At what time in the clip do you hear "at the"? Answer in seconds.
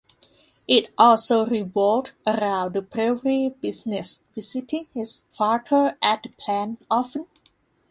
6.01-6.29